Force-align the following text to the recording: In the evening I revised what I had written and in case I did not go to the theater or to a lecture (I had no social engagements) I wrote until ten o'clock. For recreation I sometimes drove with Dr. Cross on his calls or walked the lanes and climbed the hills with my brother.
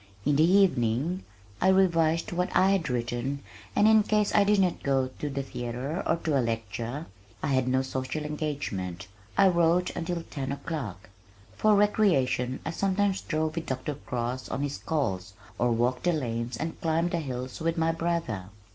In 0.25 0.35
the 0.37 0.43
evening 0.51 1.23
I 1.61 1.67
revised 1.67 2.31
what 2.31 2.49
I 2.55 2.71
had 2.71 2.89
written 2.89 3.43
and 3.75 3.87
in 3.87 4.01
case 4.01 4.33
I 4.33 4.43
did 4.43 4.59
not 4.59 4.81
go 4.81 5.09
to 5.19 5.29
the 5.29 5.43
theater 5.43 6.01
or 6.07 6.15
to 6.23 6.39
a 6.39 6.41
lecture 6.41 7.05
(I 7.43 7.49
had 7.49 7.67
no 7.67 7.83
social 7.83 8.25
engagements) 8.25 9.05
I 9.37 9.47
wrote 9.49 9.95
until 9.95 10.23
ten 10.23 10.51
o'clock. 10.51 11.11
For 11.55 11.75
recreation 11.75 12.61
I 12.65 12.71
sometimes 12.71 13.21
drove 13.21 13.53
with 13.55 13.67
Dr. 13.67 13.93
Cross 13.93 14.49
on 14.49 14.63
his 14.63 14.79
calls 14.79 15.35
or 15.59 15.71
walked 15.71 16.05
the 16.05 16.13
lanes 16.13 16.57
and 16.57 16.81
climbed 16.81 17.11
the 17.11 17.19
hills 17.19 17.59
with 17.61 17.77
my 17.77 17.91
brother. 17.91 18.45